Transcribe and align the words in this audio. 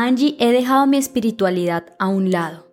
Angie, 0.00 0.36
he 0.38 0.52
dejado 0.52 0.86
mi 0.86 0.96
espiritualidad 0.96 1.86
a 1.98 2.06
un 2.06 2.30
lado. 2.30 2.68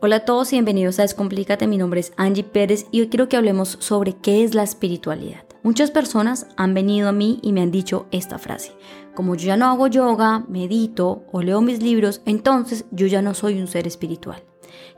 Hola 0.00 0.16
a 0.16 0.24
todos 0.24 0.52
y 0.52 0.54
bienvenidos 0.54 1.00
a 1.00 1.02
Descomplícate. 1.02 1.66
Mi 1.66 1.76
nombre 1.76 1.98
es 1.98 2.12
Angie 2.16 2.44
Pérez 2.44 2.86
y 2.92 3.00
hoy 3.00 3.08
quiero 3.08 3.28
que 3.28 3.36
hablemos 3.36 3.78
sobre 3.80 4.12
qué 4.12 4.44
es 4.44 4.54
la 4.54 4.62
espiritualidad. 4.62 5.42
Muchas 5.64 5.90
personas 5.90 6.46
han 6.56 6.72
venido 6.72 7.08
a 7.08 7.12
mí 7.12 7.40
y 7.42 7.50
me 7.50 7.62
han 7.62 7.72
dicho 7.72 8.06
esta 8.12 8.38
frase. 8.38 8.70
Como 9.16 9.34
yo 9.34 9.48
ya 9.48 9.56
no 9.56 9.66
hago 9.66 9.88
yoga, 9.88 10.44
medito 10.48 11.24
o 11.32 11.42
leo 11.42 11.60
mis 11.62 11.82
libros, 11.82 12.22
entonces 12.26 12.84
yo 12.92 13.08
ya 13.08 13.22
no 13.22 13.34
soy 13.34 13.58
un 13.58 13.66
ser 13.66 13.88
espiritual. 13.88 14.44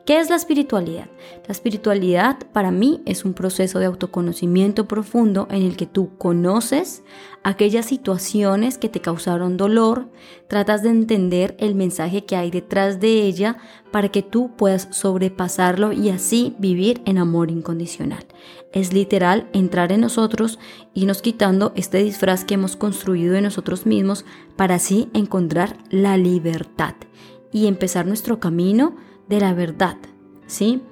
¿Qué 0.08 0.18
es 0.18 0.30
la 0.30 0.36
espiritualidad? 0.36 1.10
La 1.46 1.52
espiritualidad 1.52 2.38
para 2.54 2.70
mí 2.70 3.02
es 3.04 3.26
un 3.26 3.34
proceso 3.34 3.78
de 3.78 3.84
autoconocimiento 3.84 4.88
profundo 4.88 5.46
en 5.50 5.60
el 5.64 5.76
que 5.76 5.84
tú 5.84 6.16
conoces 6.16 7.02
aquellas 7.42 7.84
situaciones 7.84 8.78
que 8.78 8.88
te 8.88 9.02
causaron 9.02 9.58
dolor, 9.58 10.08
tratas 10.48 10.82
de 10.82 10.88
entender 10.88 11.58
el 11.58 11.74
mensaje 11.74 12.24
que 12.24 12.36
hay 12.36 12.50
detrás 12.50 13.00
de 13.00 13.20
ella 13.24 13.58
para 13.92 14.08
que 14.08 14.22
tú 14.22 14.56
puedas 14.56 14.88
sobrepasarlo 14.92 15.92
y 15.92 16.08
así 16.08 16.56
vivir 16.58 17.02
en 17.04 17.18
amor 17.18 17.50
incondicional. 17.50 18.24
Es 18.72 18.94
literal 18.94 19.50
entrar 19.52 19.92
en 19.92 20.00
nosotros, 20.00 20.58
y 20.94 21.04
nos 21.04 21.20
quitando 21.20 21.74
este 21.76 22.02
disfraz 22.02 22.46
que 22.46 22.54
hemos 22.54 22.76
construido 22.76 23.34
de 23.34 23.42
nosotros 23.42 23.84
mismos 23.84 24.24
para 24.56 24.76
así 24.76 25.10
encontrar 25.12 25.76
la 25.90 26.16
libertad 26.16 26.94
y 27.52 27.66
empezar 27.66 28.06
nuestro 28.06 28.40
camino 28.40 28.96
de 29.28 29.40
la 29.40 29.54
verdad, 29.54 29.96
¿sí? 30.46 30.82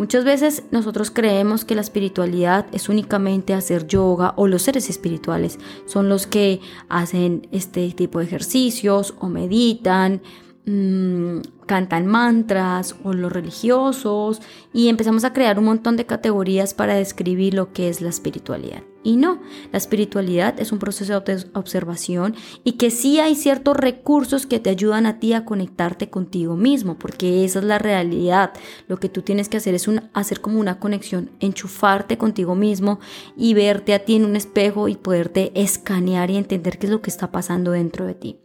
Muchas 0.00 0.24
veces 0.24 0.62
nosotros 0.70 1.10
creemos 1.10 1.66
que 1.66 1.74
la 1.74 1.82
espiritualidad 1.82 2.64
es 2.72 2.88
únicamente 2.88 3.52
hacer 3.52 3.86
yoga 3.86 4.32
o 4.36 4.46
los 4.46 4.62
seres 4.62 4.88
espirituales 4.88 5.58
son 5.84 6.08
los 6.08 6.26
que 6.26 6.60
hacen 6.88 7.46
este 7.52 7.90
tipo 7.90 8.18
de 8.18 8.24
ejercicios 8.24 9.14
o 9.18 9.28
meditan, 9.28 10.22
mmm, 10.66 11.38
cantan 11.66 12.06
mantras 12.06 12.96
o 13.04 13.12
los 13.12 13.32
religiosos 13.32 14.40
y 14.72 14.88
empezamos 14.88 15.24
a 15.24 15.32
crear 15.32 15.58
un 15.58 15.66
montón 15.66 15.96
de 15.96 16.06
categorías 16.06 16.74
para 16.74 16.94
describir 16.94 17.54
lo 17.54 17.72
que 17.72 17.88
es 17.88 18.00
la 18.00 18.08
espiritualidad. 18.08 18.82
Y 19.02 19.16
no, 19.16 19.40
la 19.72 19.78
espiritualidad 19.78 20.60
es 20.60 20.72
un 20.72 20.78
proceso 20.78 21.20
de 21.20 21.46
observación 21.54 22.34
y 22.64 22.72
que 22.72 22.90
sí 22.90 23.18
hay 23.18 23.34
ciertos 23.34 23.76
recursos 23.76 24.46
que 24.46 24.60
te 24.60 24.68
ayudan 24.68 25.06
a 25.06 25.18
ti 25.18 25.32
a 25.32 25.46
conectarte 25.46 26.10
contigo 26.10 26.54
mismo, 26.54 26.98
porque 26.98 27.44
esa 27.44 27.60
es 27.60 27.64
la 27.64 27.78
realidad. 27.78 28.52
Lo 28.88 28.98
que 28.98 29.08
tú 29.08 29.22
tienes 29.22 29.48
que 29.48 29.56
hacer 29.56 29.74
es 29.74 29.88
hacer 30.12 30.42
como 30.42 30.60
una 30.60 30.78
conexión, 30.78 31.30
enchufarte 31.40 32.18
contigo 32.18 32.54
mismo 32.54 33.00
y 33.36 33.54
verte 33.54 33.94
a 33.94 34.04
ti 34.04 34.16
en 34.16 34.26
un 34.26 34.36
espejo 34.36 34.88
y 34.88 34.96
poderte 34.96 35.52
escanear 35.54 36.30
y 36.30 36.36
entender 36.36 36.78
qué 36.78 36.86
es 36.86 36.92
lo 36.92 37.00
que 37.00 37.10
está 37.10 37.30
pasando 37.32 37.70
dentro 37.70 38.04
de 38.04 38.14
ti. 38.14 38.38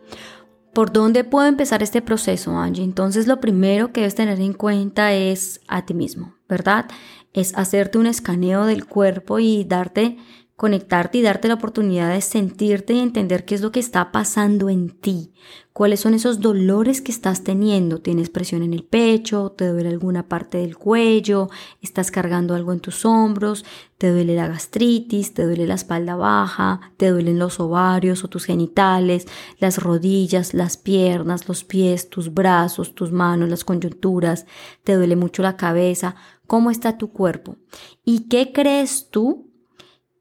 ¿Por 0.75 0.91
dónde 0.91 1.23
puedo 1.23 1.47
empezar 1.47 1.81
este 1.83 2.01
proceso, 2.01 2.57
Angie? 2.57 2.83
Entonces 2.83 3.27
lo 3.27 3.39
primero 3.39 3.93
que 3.93 4.01
debes 4.01 4.15
tener 4.15 4.41
en 4.41 4.51
cuenta 4.51 5.13
es 5.13 5.61
a 5.69 5.85
ti 5.85 5.93
mismo, 5.93 6.35
¿verdad? 6.49 6.87
Es 7.31 7.57
hacerte 7.57 7.97
un 7.97 8.07
escaneo 8.07 8.65
del 8.65 8.85
cuerpo 8.85 9.39
y 9.39 9.63
darte 9.63 10.17
conectarte 10.55 11.17
y 11.17 11.21
darte 11.21 11.49
la 11.49 11.55
oportunidad 11.55 12.13
de 12.13 12.21
sentirte 12.21 12.93
y 12.93 12.99
entender 12.99 13.43
qué 13.43 13.55
es 13.55 13.61
lo 13.61 13.73
que 13.73 13.81
está 13.81 14.13
pasando 14.13 14.69
en 14.69 14.89
ti, 14.89 15.33
cuáles 15.73 15.99
son 15.99 16.13
esos 16.13 16.39
dolores 16.39 17.01
que 17.01 17.11
estás 17.11 17.43
teniendo. 17.43 17.99
¿Tienes 17.99 18.29
presión 18.29 18.63
en 18.63 18.73
el 18.73 18.85
pecho? 18.85 19.51
¿Te 19.51 19.67
duele 19.67 19.89
alguna 19.89 20.29
parte 20.29 20.59
del 20.59 20.77
cuello? 20.77 21.49
¿Estás 21.81 22.09
cargando 22.09 22.55
algo 22.55 22.71
en 22.71 22.79
tus 22.79 23.03
hombros? 23.03 23.65
¿Te 23.97 24.11
duele 24.11 24.33
la 24.33 24.47
gastritis? 24.47 25.33
¿Te 25.33 25.43
duele 25.43 25.67
la 25.67 25.73
espalda 25.73 26.15
baja? 26.15 26.79
¿Te 26.95 27.09
duelen 27.09 27.37
los 27.37 27.59
ovarios 27.59 28.23
o 28.23 28.29
tus 28.29 28.45
genitales? 28.45 29.27
¿Las 29.59 29.77
rodillas? 29.83 30.53
¿Las 30.53 30.77
piernas? 30.77 31.49
¿Los 31.49 31.65
pies? 31.65 32.09
¿Tus 32.09 32.33
brazos? 32.33 32.95
¿Tus 32.95 33.11
manos? 33.11 33.49
¿Las 33.49 33.65
coyunturas? 33.65 34.45
¿Te 34.85 34.95
duele 34.95 35.17
mucho 35.17 35.43
la 35.43 35.57
cabeza? 35.57 36.15
¿Cómo 36.47 36.71
está 36.71 36.97
tu 36.97 37.11
cuerpo? 37.11 37.57
¿Y 38.05 38.29
qué 38.29 38.53
crees 38.53 39.09
tú 39.09 39.51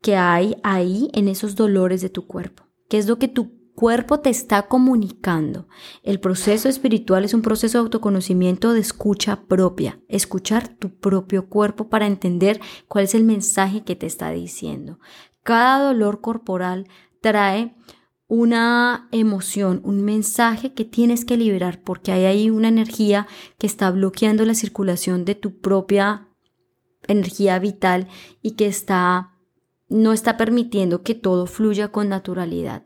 que 0.05 0.17
hay 0.17 0.57
ahí 0.63 1.09
en 1.15 1.29
esos 1.29 1.57
dolores 1.57 2.03
de 2.03 2.11
tu 2.11 2.27
cuerpo. 2.27 2.65
¿Qué 2.91 2.99
es 2.99 3.09
lo 3.09 3.19
que 3.19 3.27
tu 3.27 3.73
cuerpo 3.75 4.21
te 4.21 4.29
está 4.29 4.69
comunicando? 4.69 5.67
El 6.03 6.21
proceso 6.21 6.69
espiritual 6.69 7.25
es 7.25 7.33
un 7.33 7.41
proceso 7.41 7.79
de 7.79 7.85
autoconocimiento 7.85 8.75
de 8.75 8.81
escucha 8.81 9.47
propia, 9.47 9.99
escuchar 10.09 10.69
tu 10.69 10.95
propio 10.95 11.49
cuerpo 11.49 11.89
para 11.89 12.07
entender 12.07 12.61
cuál 12.87 13.05
es 13.05 13.15
el 13.15 13.25
mensaje 13.25 13.83
que 13.83 13.97
te 13.97 14.05
está 14.05 14.29
diciendo. 14.29 14.99
Cada 15.43 15.83
dolor 15.83 16.21
corporal 16.21 16.87
trae 17.23 17.75
una 18.29 19.09
emoción, 19.11 19.81
un 19.85 20.05
mensaje 20.05 20.75
que 20.75 20.85
tienes 20.85 21.25
que 21.25 21.39
liberar 21.39 21.81
porque 21.81 22.13
hay 22.13 22.27
ahí 22.27 22.51
una 22.51 22.69
energía 22.69 23.27
que 23.57 23.67
está 23.67 23.91
bloqueando 23.91 24.45
la 24.45 24.55
circulación 24.55 25.25
de 25.25 25.35
tu 25.35 25.63
propia 25.63 26.29
energía 27.07 27.59
vital 27.59 28.09
y 28.43 28.51
que 28.51 28.67
está 28.67 29.34
no 29.95 30.13
está 30.13 30.37
permitiendo 30.37 31.03
que 31.03 31.15
todo 31.15 31.47
fluya 31.47 31.89
con 31.89 32.09
naturalidad. 32.09 32.83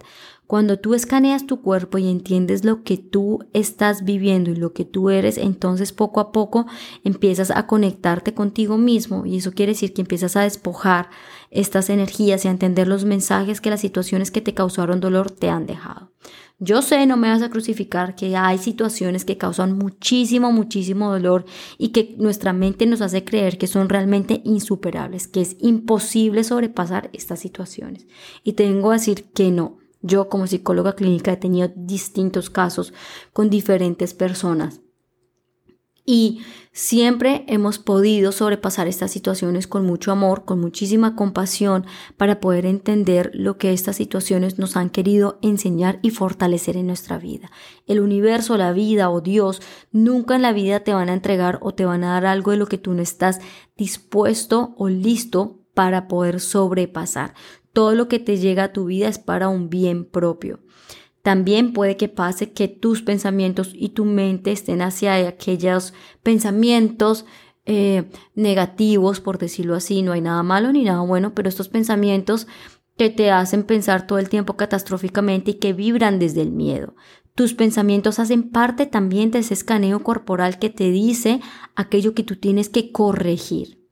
Cuando 0.49 0.79
tú 0.79 0.95
escaneas 0.95 1.47
tu 1.47 1.61
cuerpo 1.61 1.99
y 1.99 2.09
entiendes 2.09 2.65
lo 2.65 2.83
que 2.83 2.97
tú 2.97 3.41
estás 3.53 4.03
viviendo 4.07 4.51
y 4.51 4.57
lo 4.57 4.73
que 4.73 4.87
tú 4.87 5.11
eres, 5.11 5.37
entonces 5.37 5.93
poco 5.93 6.21
a 6.21 6.33
poco 6.33 6.65
empiezas 7.05 7.51
a 7.51 7.67
conectarte 7.67 8.33
contigo 8.33 8.79
mismo 8.79 9.27
y 9.27 9.37
eso 9.37 9.53
quiere 9.53 9.73
decir 9.73 9.93
que 9.93 10.01
empiezas 10.01 10.37
a 10.37 10.41
despojar 10.41 11.11
estas 11.51 11.91
energías 11.91 12.47
y 12.47 12.49
a 12.49 12.51
entender 12.51 12.89
los 12.89 13.05
mensajes 13.05 13.61
que 13.61 13.69
las 13.69 13.83
situaciones 13.83 14.31
que 14.31 14.41
te 14.41 14.55
causaron 14.55 15.01
dolor 15.01 15.31
te 15.31 15.51
han 15.51 15.67
dejado. 15.67 16.13
Yo 16.59 16.81
sé, 16.81 17.05
no 17.05 17.19
me 17.19 17.29
vas 17.29 17.43
a 17.43 17.51
crucificar, 17.51 18.15
que 18.15 18.35
hay 18.35 18.57
situaciones 18.57 19.27
que 19.27 19.37
causan 19.37 19.77
muchísimo, 19.77 20.51
muchísimo 20.51 21.13
dolor 21.13 21.45
y 21.77 21.89
que 21.89 22.15
nuestra 22.17 22.55
mente 22.55 22.87
nos 22.87 23.03
hace 23.03 23.23
creer 23.23 23.59
que 23.59 23.67
son 23.67 23.91
realmente 23.91 24.41
insuperables, 24.47 25.29
que 25.29 25.43
es 25.43 25.57
imposible 25.61 26.43
sobrepasar 26.43 27.11
estas 27.13 27.39
situaciones. 27.39 28.07
Y 28.45 28.55
tengo 28.55 28.89
que 28.89 28.95
decir 28.95 29.25
que 29.35 29.51
no. 29.51 29.77
Yo 30.01 30.29
como 30.29 30.47
psicóloga 30.47 30.95
clínica 30.95 31.33
he 31.33 31.37
tenido 31.37 31.71
distintos 31.75 32.51
casos 32.51 32.93
con 33.33 33.51
diferentes 33.51 34.15
personas 34.15 34.81
y 36.11 36.41
siempre 36.73 37.45
hemos 37.49 37.79
podido 37.79 38.33
sobrepasar 38.33 38.89
estas 38.89 39.11
situaciones 39.11 39.67
con 39.67 39.85
mucho 39.85 40.11
amor, 40.11 40.47
con 40.47 40.59
muchísima 40.59 41.15
compasión, 41.15 41.85
para 42.17 42.41
poder 42.41 42.65
entender 42.65 43.31
lo 43.35 43.59
que 43.59 43.75
estas 43.75 43.97
situaciones 43.97 44.59
nos 44.59 44.79
han 44.79 44.89
querido 44.89 45.39
enseñar 45.43 45.99
y 46.01 46.09
fortalecer 46.09 46.79
en 46.79 46.87
nuestra 46.87 47.19
vida. 47.19 47.51
El 47.87 48.01
universo, 48.01 48.57
la 48.57 48.73
vida 48.73 49.11
o 49.11 49.21
Dios 49.21 49.61
nunca 49.93 50.35
en 50.35 50.41
la 50.41 50.55
vida 50.55 50.81
te 50.81 50.95
van 50.95 51.11
a 51.11 51.13
entregar 51.13 51.59
o 51.61 51.75
te 51.75 51.85
van 51.85 52.03
a 52.05 52.15
dar 52.15 52.25
algo 52.25 52.53
de 52.53 52.57
lo 52.57 52.69
que 52.69 52.79
tú 52.79 52.95
no 52.95 53.03
estás 53.03 53.41
dispuesto 53.77 54.75
o 54.79 54.89
listo 54.89 55.61
para 55.75 56.09
poder 56.09 56.41
sobrepasar. 56.41 57.35
Todo 57.79 57.95
lo 57.95 58.09
que 58.09 58.19
te 58.19 58.39
llega 58.39 58.65
a 58.65 58.73
tu 58.73 58.87
vida 58.87 59.07
es 59.07 59.21
para 59.21 59.49
un 59.49 59.71
bien 59.71 60.05
propio. 60.05 60.59
También 61.23 61.73
puede 61.73 61.97
que 61.97 62.09
pase 62.09 62.51
que 62.51 62.67
tus 62.67 63.03
pensamientos 63.03 63.71
y 63.73 63.91
tu 63.91 64.05
mente 64.05 64.51
estén 64.51 64.83
hacia 64.83 65.15
aquellos 65.29 65.95
pensamientos 66.25 67.25
eh, 67.67 68.11
negativos, 68.35 69.21
por 69.21 69.39
decirlo 69.39 69.77
así. 69.77 70.03
No 70.03 70.11
hay 70.11 70.21
nada 70.21 70.43
malo 70.43 70.73
ni 70.73 70.83
nada 70.83 71.03
bueno, 71.03 71.37
pero 71.37 71.49
estos 71.49 71.69
pensamientos 71.69 72.49
que 72.97 73.11
te 73.11 73.31
hacen 73.31 73.63
pensar 73.63 74.09
todo 74.09 74.19
el 74.19 74.29
tiempo 74.29 74.57
catastróficamente 74.57 75.53
y 75.53 75.55
que 75.55 75.73
vibran 75.73 76.19
desde 76.19 76.43
el 76.43 76.51
miedo. 76.51 76.97
Tus 77.37 77.55
pensamientos 77.55 78.19
hacen 78.19 78.51
parte 78.51 78.87
también 78.87 79.31
de 79.31 79.39
ese 79.39 79.55
escaneo 79.55 80.03
corporal 80.03 80.59
que 80.59 80.69
te 80.69 80.91
dice 80.91 81.41
aquello 81.77 82.13
que 82.13 82.25
tú 82.25 82.35
tienes 82.35 82.71
que 82.71 82.91
corregir. 82.91 83.87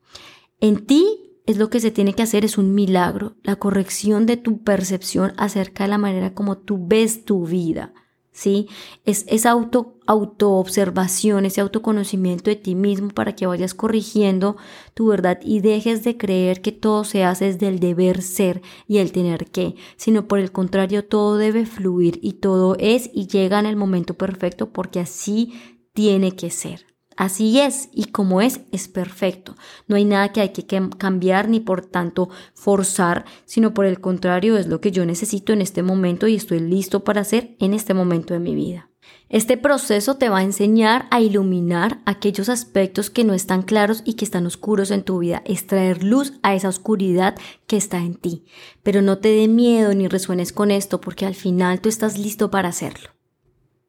En 0.58 0.86
ti 0.86 1.25
es 1.46 1.56
lo 1.58 1.70
que 1.70 1.80
se 1.80 1.92
tiene 1.92 2.12
que 2.12 2.22
hacer, 2.22 2.44
es 2.44 2.58
un 2.58 2.74
milagro, 2.74 3.36
la 3.42 3.56
corrección 3.56 4.26
de 4.26 4.36
tu 4.36 4.62
percepción 4.62 5.32
acerca 5.36 5.84
de 5.84 5.90
la 5.90 5.98
manera 5.98 6.34
como 6.34 6.58
tú 6.58 6.78
ves 6.86 7.24
tu 7.24 7.46
vida. 7.46 7.94
¿Sí? 8.32 8.68
Es 9.06 9.24
esa 9.28 9.52
auto, 9.52 9.98
autoobservación, 10.06 11.46
ese 11.46 11.62
autoconocimiento 11.62 12.50
de 12.50 12.56
ti 12.56 12.74
mismo 12.74 13.08
para 13.08 13.34
que 13.34 13.46
vayas 13.46 13.72
corrigiendo 13.72 14.58
tu 14.92 15.06
verdad 15.06 15.38
y 15.42 15.60
dejes 15.60 16.04
de 16.04 16.18
creer 16.18 16.60
que 16.60 16.70
todo 16.70 17.04
se 17.04 17.24
hace 17.24 17.46
desde 17.46 17.68
el 17.68 17.78
deber 17.80 18.20
ser 18.20 18.60
y 18.86 18.98
el 18.98 19.12
tener 19.12 19.46
que, 19.46 19.76
sino 19.96 20.28
por 20.28 20.38
el 20.38 20.52
contrario, 20.52 21.06
todo 21.06 21.38
debe 21.38 21.64
fluir 21.64 22.18
y 22.20 22.34
todo 22.34 22.76
es 22.78 23.08
y 23.14 23.26
llega 23.26 23.58
en 23.58 23.64
el 23.64 23.76
momento 23.76 24.12
perfecto 24.12 24.70
porque 24.70 25.00
así 25.00 25.54
tiene 25.94 26.36
que 26.36 26.50
ser. 26.50 26.85
Así 27.16 27.58
es 27.60 27.88
y 27.92 28.06
como 28.06 28.42
es, 28.42 28.60
es 28.72 28.88
perfecto. 28.88 29.56
No 29.88 29.96
hay 29.96 30.04
nada 30.04 30.32
que 30.32 30.42
hay 30.42 30.50
que 30.50 30.66
cambiar 30.98 31.48
ni 31.48 31.60
por 31.60 31.86
tanto 31.86 32.28
forzar, 32.52 33.24
sino 33.46 33.72
por 33.72 33.86
el 33.86 34.00
contrario 34.00 34.58
es 34.58 34.66
lo 34.66 34.82
que 34.82 34.90
yo 34.90 35.06
necesito 35.06 35.54
en 35.54 35.62
este 35.62 35.82
momento 35.82 36.26
y 36.26 36.34
estoy 36.34 36.60
listo 36.60 37.04
para 37.04 37.22
hacer 37.22 37.56
en 37.58 37.72
este 37.72 37.94
momento 37.94 38.34
de 38.34 38.40
mi 38.40 38.54
vida. 38.54 38.90
Este 39.28 39.56
proceso 39.56 40.16
te 40.16 40.28
va 40.28 40.38
a 40.38 40.42
enseñar 40.44 41.08
a 41.10 41.20
iluminar 41.20 42.00
aquellos 42.06 42.48
aspectos 42.48 43.10
que 43.10 43.24
no 43.24 43.34
están 43.34 43.62
claros 43.62 44.02
y 44.04 44.14
que 44.14 44.24
están 44.24 44.46
oscuros 44.46 44.90
en 44.90 45.02
tu 45.02 45.18
vida, 45.18 45.42
extraer 45.44 46.04
luz 46.04 46.34
a 46.42 46.54
esa 46.54 46.68
oscuridad 46.68 47.34
que 47.66 47.76
está 47.76 47.98
en 47.98 48.14
ti. 48.14 48.44
Pero 48.82 49.02
no 49.02 49.18
te 49.18 49.28
dé 49.28 49.48
miedo 49.48 49.94
ni 49.94 50.06
resuenes 50.06 50.52
con 50.52 50.70
esto 50.70 51.00
porque 51.00 51.26
al 51.26 51.34
final 51.34 51.80
tú 51.80 51.88
estás 51.88 52.18
listo 52.18 52.50
para 52.50 52.68
hacerlo. 52.68 53.15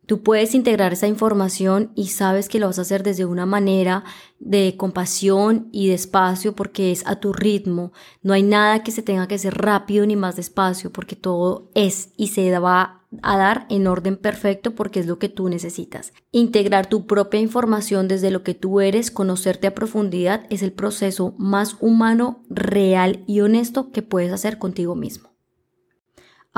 Tú 0.07 0.23
puedes 0.23 0.55
integrar 0.55 0.93
esa 0.93 1.07
información 1.07 1.91
y 1.93 2.07
sabes 2.07 2.47
que 2.47 2.59
lo 2.59 2.67
vas 2.67 2.79
a 2.79 2.83
hacer 2.83 3.03
desde 3.03 3.25
una 3.25 3.45
manera 3.45 4.05
de 4.39 4.75
compasión 4.77 5.67
y 5.73 5.89
despacio 5.89 6.55
porque 6.55 6.93
es 6.93 7.05
a 7.05 7.17
tu 7.17 7.33
ritmo. 7.33 7.91
No 8.23 8.33
hay 8.33 8.41
nada 8.41 8.83
que 8.83 8.91
se 8.91 9.03
tenga 9.03 9.27
que 9.27 9.35
hacer 9.35 9.55
rápido 9.55 10.05
ni 10.05 10.15
más 10.15 10.37
despacio 10.37 10.93
porque 10.93 11.17
todo 11.17 11.69
es 11.75 12.13
y 12.15 12.27
se 12.27 12.57
va 12.57 13.01
a 13.21 13.37
dar 13.37 13.65
en 13.69 13.85
orden 13.85 14.15
perfecto 14.15 14.75
porque 14.75 15.01
es 15.01 15.07
lo 15.07 15.19
que 15.19 15.27
tú 15.27 15.49
necesitas. 15.49 16.13
Integrar 16.31 16.87
tu 16.87 17.05
propia 17.05 17.41
información 17.41 18.07
desde 18.07 18.31
lo 18.31 18.43
que 18.43 18.53
tú 18.53 18.79
eres, 18.79 19.11
conocerte 19.11 19.67
a 19.67 19.75
profundidad, 19.75 20.45
es 20.49 20.61
el 20.61 20.71
proceso 20.71 21.35
más 21.37 21.75
humano, 21.81 22.45
real 22.49 23.25
y 23.27 23.41
honesto 23.41 23.91
que 23.91 24.03
puedes 24.03 24.31
hacer 24.31 24.57
contigo 24.57 24.95
mismo. 24.95 25.36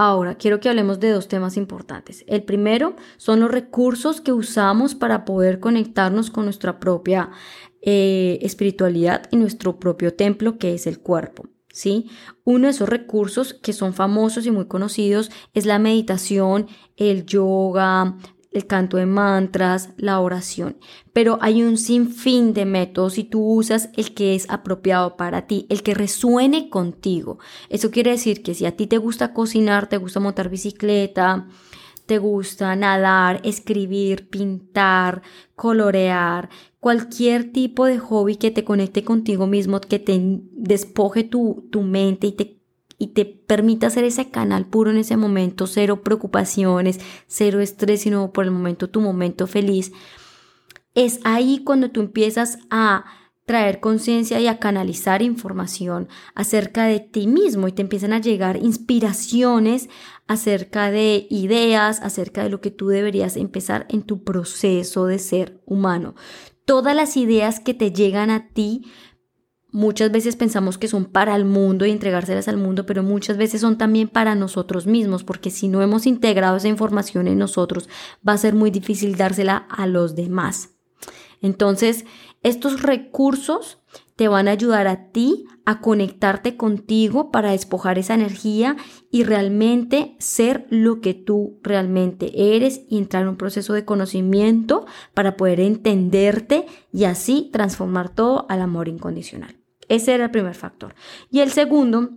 Ahora, 0.02 0.36
quiero 0.36 0.62
que 0.62 0.70
hablemos 0.70 1.02
de 1.02 1.10
dos 1.10 1.28
temas 1.28 1.58
importantes. 1.58 2.24
El 2.26 2.44
primero 2.44 2.96
son 3.18 3.42
los 3.42 3.52
recursos 3.52 4.22
que 4.22 4.32
usamos 4.32 4.96
para 4.96 5.26
poder 5.26 5.60
conectarnos 5.60 6.32
con 6.32 6.46
nuestra 6.46 6.80
propia 6.80 7.32
eh, 7.82 8.40
espiritualidad 8.42 9.24
y 9.30 9.36
nuestro 9.36 9.78
propio 9.78 10.14
templo, 10.14 10.58
que 10.58 10.74
es 10.74 10.88
el 10.88 11.02
cuerpo. 11.02 11.50
¿Sí? 11.74 12.10
Uno 12.46 12.68
de 12.68 12.72
esos 12.72 12.88
recursos 12.88 13.54
que 13.54 13.74
son 13.74 13.94
famosos 13.94 14.46
y 14.46 14.52
muy 14.52 14.68
conocidos 14.68 15.32
es 15.54 15.66
la 15.66 15.80
meditación, 15.80 16.68
el 16.96 17.26
yoga, 17.26 18.16
el 18.52 18.66
canto 18.66 18.98
de 18.98 19.06
mantras, 19.06 19.90
la 19.98 20.20
oración. 20.20 20.78
Pero 21.14 21.38
hay 21.42 21.64
un 21.64 21.78
sinfín 21.78 22.54
de 22.54 22.66
métodos 22.66 23.18
y 23.18 23.24
tú 23.24 23.44
usas 23.44 23.90
el 23.96 24.14
que 24.14 24.36
es 24.36 24.50
apropiado 24.50 25.18
para 25.18 25.46
ti, 25.48 25.66
el 25.70 25.84
que 25.84 25.94
resuene 25.94 26.70
contigo. 26.70 27.40
Eso 27.70 27.92
quiere 27.92 28.12
decir 28.12 28.42
que 28.42 28.54
si 28.54 28.66
a 28.66 28.76
ti 28.76 28.88
te 28.88 28.98
gusta 28.98 29.34
cocinar, 29.34 29.88
te 29.88 29.98
gusta 29.98 30.20
montar 30.20 30.50
bicicleta, 30.50 31.48
te 32.06 32.18
gusta 32.18 32.76
nadar, 32.76 33.40
escribir, 33.44 34.30
pintar, 34.30 35.22
colorear, 35.56 36.50
cualquier 36.80 37.52
tipo 37.52 37.86
de 37.86 38.00
hobby 38.00 38.38
que 38.38 38.50
te 38.50 38.64
conecte 38.64 39.04
contigo 39.04 39.46
mismo, 39.46 39.80
que 39.80 40.00
te 40.00 40.20
despoje 40.54 41.24
tu, 41.24 41.68
tu 41.70 41.84
mente 41.84 42.26
y 42.26 42.32
te 42.32 42.59
y 43.00 43.08
te 43.08 43.26
permita 43.26 43.90
ser 43.90 44.04
ese 44.04 44.30
canal 44.30 44.68
puro 44.68 44.92
en 44.92 44.98
ese 44.98 45.18
momento, 45.18 45.66
cero 45.66 46.04
preocupaciones, 46.04 47.00
cero 47.26 47.62
estrés, 47.62 48.02
sino 48.02 48.32
por 48.32 48.44
el 48.46 48.52
momento 48.52 48.90
tu 48.90 49.02
momento 49.02 49.48
feliz, 49.48 49.92
es 50.94 51.20
ahí 51.24 51.64
cuando 51.64 51.90
tú 51.90 52.02
empiezas 52.02 52.60
a 52.70 53.06
traer 53.46 53.80
conciencia 53.80 54.40
y 54.40 54.46
a 54.46 54.60
canalizar 54.60 55.24
información 55.24 56.08
acerca 56.36 56.86
de 56.86 57.00
ti 57.00 57.26
mismo 57.26 57.68
y 57.68 57.72
te 57.72 57.82
empiezan 57.82 58.14
a 58.14 58.22
llegar 58.22 58.58
inspiraciones 58.58 59.90
acerca 60.28 60.92
de 60.92 61.26
ideas, 61.32 62.00
acerca 62.02 62.44
de 62.44 62.50
lo 62.50 62.62
que 62.62 62.70
tú 62.70 62.90
deberías 62.90 63.38
empezar 63.38 63.88
en 63.90 64.04
tu 64.04 64.24
proceso 64.24 65.08
de 65.08 65.18
ser 65.18 65.62
humano. 65.66 66.14
Todas 66.66 66.96
las 66.96 67.18
ideas 67.18 67.60
que 67.60 67.74
te 67.74 67.92
llegan 67.92 68.30
a 68.30 68.50
ti 68.50 68.84
Muchas 69.72 70.12
veces 70.12 70.36
pensamos 70.36 70.80
que 70.80 70.88
son 70.88 71.06
para 71.06 71.36
el 71.36 71.46
mundo 71.46 71.86
y 71.86 71.92
entregárselas 71.92 72.48
al 72.48 72.58
mundo, 72.58 72.88
pero 72.88 73.04
muchas 73.04 73.38
veces 73.38 73.62
son 73.62 73.78
también 73.78 74.08
para 74.08 74.34
nosotros 74.34 74.88
mismos, 74.88 75.24
porque 75.24 75.52
si 75.52 75.68
no 75.68 75.84
hemos 75.84 76.08
integrado 76.08 76.58
esa 76.58 76.68
información 76.68 77.28
en 77.28 77.38
nosotros, 77.38 77.88
va 78.28 78.34
a 78.34 78.38
ser 78.38 78.56
muy 78.56 78.72
difícil 78.72 79.16
dársela 79.16 79.58
a 79.70 79.86
los 79.86 80.16
demás. 80.16 80.72
Entonces, 81.42 82.06
estos 82.42 82.82
recursos 82.82 83.80
te 84.16 84.28
van 84.28 84.48
a 84.48 84.52
ayudar 84.52 84.88
a 84.88 85.12
ti 85.12 85.46
a 85.66 85.82
conectarte 85.82 86.58
contigo 86.58 87.32
para 87.32 87.52
despojar 87.52 88.00
esa 88.00 88.16
energía 88.16 88.76
y 89.12 89.24
realmente 89.24 90.16
ser 90.20 90.66
lo 90.70 91.00
que 91.00 91.14
tú 91.14 91.60
realmente 91.62 92.56
eres 92.56 92.82
y 92.90 92.98
entrar 92.98 93.24
en 93.24 93.30
un 93.30 93.38
proceso 93.38 93.74
de 93.74 93.86
conocimiento 93.86 94.86
para 95.14 95.38
poder 95.38 95.60
entenderte 95.60 96.66
y 96.92 97.04
así 97.04 97.50
transformar 97.54 98.10
todo 98.10 98.46
al 98.50 98.62
amor 98.62 98.88
incondicional. 98.88 99.59
Ese 99.90 100.14
era 100.14 100.26
el 100.26 100.32
primer 100.32 100.56
factor. 100.56 100.96
Y 101.30 101.42
el 101.42 101.52
segundo, 101.52 102.12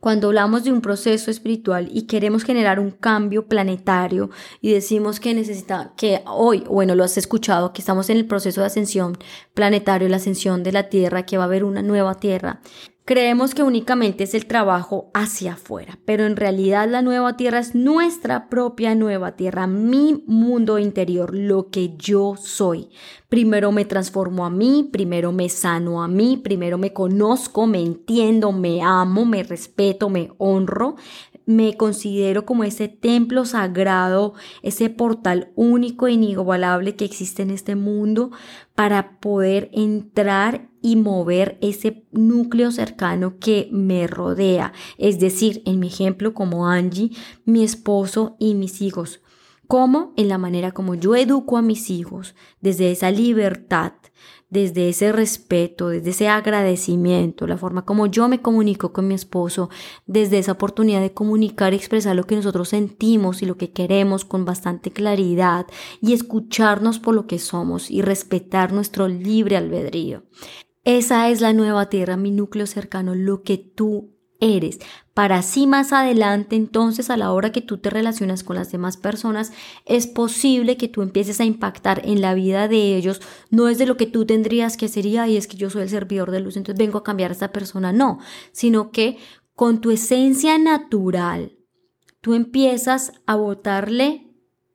cuando 0.00 0.28
hablamos 0.28 0.64
de 0.64 0.72
un 0.72 0.80
proceso 0.80 1.30
espiritual 1.30 1.88
y 1.92 2.02
queremos 2.02 2.44
generar 2.44 2.78
un 2.78 2.90
cambio 2.90 3.46
planetario 3.48 4.30
y 4.60 4.72
decimos 4.72 5.20
que 5.20 5.34
necesita 5.34 5.92
que 5.96 6.22
hoy, 6.26 6.60
bueno, 6.60 6.94
lo 6.94 7.04
has 7.04 7.18
escuchado, 7.18 7.72
que 7.72 7.82
estamos 7.82 8.08
en 8.08 8.16
el 8.16 8.26
proceso 8.26 8.60
de 8.60 8.68
ascensión 8.68 9.18
planetario, 9.52 10.08
la 10.08 10.16
ascensión 10.16 10.62
de 10.62 10.72
la 10.72 10.88
Tierra, 10.88 11.26
que 11.26 11.36
va 11.36 11.44
a 11.44 11.46
haber 11.46 11.64
una 11.64 11.82
nueva 11.82 12.14
Tierra. 12.14 12.60
Creemos 13.04 13.54
que 13.54 13.64
únicamente 13.64 14.22
es 14.22 14.34
el 14.34 14.46
trabajo 14.46 15.10
hacia 15.14 15.54
afuera, 15.54 15.98
pero 16.04 16.26
en 16.26 16.36
realidad 16.36 16.88
la 16.88 17.02
nueva 17.02 17.36
tierra 17.36 17.58
es 17.58 17.74
nuestra 17.74 18.48
propia 18.48 18.94
nueva 18.94 19.32
tierra, 19.32 19.66
mi 19.66 20.22
mundo 20.26 20.78
interior, 20.78 21.36
lo 21.36 21.70
que 21.70 21.96
yo 21.96 22.36
soy. 22.36 22.90
Primero 23.28 23.72
me 23.72 23.84
transformo 23.84 24.46
a 24.46 24.50
mí, 24.50 24.88
primero 24.92 25.32
me 25.32 25.48
sano 25.48 26.02
a 26.04 26.08
mí, 26.08 26.36
primero 26.36 26.78
me 26.78 26.92
conozco, 26.92 27.66
me 27.66 27.82
entiendo, 27.82 28.52
me 28.52 28.80
amo, 28.82 29.24
me 29.24 29.42
respeto, 29.42 30.08
me 30.08 30.30
honro, 30.38 30.94
me 31.46 31.76
considero 31.76 32.46
como 32.46 32.62
ese 32.62 32.86
templo 32.86 33.44
sagrado, 33.44 34.34
ese 34.62 34.88
portal 34.88 35.50
único 35.56 36.06
e 36.06 36.12
inigualable 36.12 36.94
que 36.94 37.06
existe 37.06 37.42
en 37.42 37.50
este 37.50 37.74
mundo 37.74 38.30
para 38.76 39.18
poder 39.18 39.68
entrar 39.72 40.69
y 40.82 40.96
mover 40.96 41.58
ese 41.60 42.04
núcleo 42.12 42.72
cercano 42.72 43.38
que 43.38 43.68
me 43.72 44.06
rodea. 44.06 44.72
Es 44.98 45.20
decir, 45.20 45.62
en 45.66 45.80
mi 45.80 45.88
ejemplo 45.88 46.34
como 46.34 46.68
Angie, 46.68 47.10
mi 47.44 47.62
esposo 47.62 48.36
y 48.38 48.54
mis 48.54 48.82
hijos. 48.82 49.20
¿Cómo? 49.66 50.12
En 50.16 50.28
la 50.28 50.36
manera 50.36 50.72
como 50.72 50.96
yo 50.96 51.14
educo 51.14 51.56
a 51.56 51.62
mis 51.62 51.90
hijos, 51.90 52.34
desde 52.60 52.90
esa 52.90 53.12
libertad, 53.12 53.92
desde 54.48 54.88
ese 54.88 55.12
respeto, 55.12 55.88
desde 55.88 56.10
ese 56.10 56.28
agradecimiento, 56.28 57.46
la 57.46 57.56
forma 57.56 57.84
como 57.84 58.06
yo 58.06 58.28
me 58.28 58.42
comunico 58.42 58.92
con 58.92 59.06
mi 59.06 59.14
esposo, 59.14 59.70
desde 60.06 60.38
esa 60.38 60.52
oportunidad 60.52 61.00
de 61.00 61.14
comunicar 61.14 61.72
y 61.72 61.76
expresar 61.76 62.16
lo 62.16 62.24
que 62.24 62.34
nosotros 62.34 62.70
sentimos 62.70 63.42
y 63.42 63.46
lo 63.46 63.56
que 63.56 63.70
queremos 63.70 64.24
con 64.24 64.44
bastante 64.44 64.90
claridad 64.90 65.66
y 66.02 66.12
escucharnos 66.12 66.98
por 66.98 67.14
lo 67.14 67.28
que 67.28 67.38
somos 67.38 67.92
y 67.92 68.02
respetar 68.02 68.72
nuestro 68.72 69.06
libre 69.06 69.56
albedrío. 69.56 70.24
Esa 70.84 71.28
es 71.28 71.40
la 71.40 71.52
nueva 71.52 71.90
tierra, 71.90 72.16
mi 72.16 72.30
núcleo 72.30 72.66
cercano, 72.66 73.14
lo 73.14 73.42
que 73.42 73.58
tú 73.58 74.16
eres, 74.40 74.78
para 75.12 75.36
así 75.36 75.66
más 75.66 75.92
adelante 75.92 76.56
entonces 76.56 77.10
a 77.10 77.18
la 77.18 77.30
hora 77.32 77.52
que 77.52 77.60
tú 77.60 77.76
te 77.76 77.90
relacionas 77.90 78.42
con 78.42 78.56
las 78.56 78.72
demás 78.72 78.96
personas 78.96 79.52
es 79.84 80.06
posible 80.06 80.78
que 80.78 80.88
tú 80.88 81.02
empieces 81.02 81.40
a 81.40 81.44
impactar 81.44 82.00
en 82.06 82.22
la 82.22 82.32
vida 82.32 82.66
de 82.66 82.96
ellos, 82.96 83.20
no 83.50 83.68
es 83.68 83.76
de 83.76 83.84
lo 83.84 83.98
que 83.98 84.06
tú 84.06 84.24
tendrías 84.24 84.78
que 84.78 84.86
hacer 84.86 85.04
y 85.04 85.36
es 85.36 85.46
que 85.46 85.58
yo 85.58 85.68
soy 85.68 85.82
el 85.82 85.90
servidor 85.90 86.30
de 86.30 86.40
luz, 86.40 86.56
entonces 86.56 86.78
vengo 86.78 86.98
a 86.98 87.04
cambiar 87.04 87.30
a 87.30 87.34
esta 87.34 87.52
persona, 87.52 87.92
no, 87.92 88.18
sino 88.52 88.90
que 88.90 89.18
con 89.54 89.82
tu 89.82 89.90
esencia 89.90 90.56
natural 90.56 91.58
tú 92.22 92.32
empiezas 92.32 93.12
a 93.26 93.36
botarle 93.36 94.29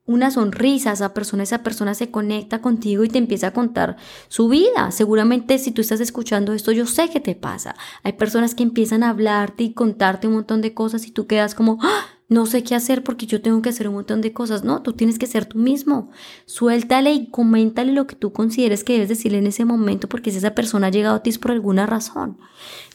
una 0.06 0.30
sonrisa 0.30 0.92
esa 0.92 1.14
persona, 1.14 1.44
esa 1.44 1.64
persona 1.64 1.96
se 1.96 2.12
conecta 2.12 2.62
contigo 2.62 3.04
y 3.04 3.10
te 3.10 3.18
empieza 3.18 3.48
a 3.48 3.54
contar 3.54 3.98
su 4.28 4.48
vida. 4.48 4.92
Seguramente 4.92 5.58
si 5.58 5.72
tú 5.72 5.82
estás 5.82 6.00
escuchando 6.00 6.54
esto, 6.54 6.72
yo 6.72 6.86
sé 6.86 7.10
que 7.10 7.20
te 7.20 7.36
pasa. 7.36 7.76
Hay 8.04 8.14
personas 8.14 8.54
que 8.54 8.64
empiezan 8.64 9.04
a 9.04 9.10
hablarte 9.10 9.64
y 9.64 9.74
contarte 9.74 10.28
un 10.28 10.34
montón 10.34 10.62
de 10.62 10.74
cosas 10.74 11.08
y 11.08 11.12
tú 11.12 11.26
quedas 11.26 11.56
como, 11.56 11.80
¡Ah! 11.82 12.06
no 12.28 12.46
sé 12.46 12.64
qué 12.64 12.74
hacer 12.74 13.04
porque 13.04 13.28
yo 13.28 13.42
tengo 13.42 13.62
que 13.62 13.70
hacer 13.70 13.88
un 13.88 13.96
montón 13.96 14.22
de 14.22 14.32
cosas. 14.32 14.64
No, 14.64 14.84
tú 14.84 14.94
tienes 14.94 15.18
que 15.18 15.26
ser 15.28 15.46
tú 15.46 15.58
mismo. 15.58 16.12
Suéltale 16.46 17.12
y 17.12 17.28
coméntale 17.30 17.92
lo 17.92 18.06
que 18.06 18.16
tú 18.16 18.32
consideres 18.32 18.84
que 18.84 18.94
debes 18.94 19.10
decirle 19.10 19.40
en 19.40 19.48
ese 19.48 19.66
momento 19.66 20.08
porque 20.08 20.30
si 20.30 20.38
esa 20.38 20.56
persona 20.56 20.88
ha 20.88 20.92
llegado 20.92 21.16
a 21.16 21.24
ti 21.24 21.32
es 21.32 21.40
por 21.40 21.52
alguna 21.52 21.88
razón. 21.88 22.38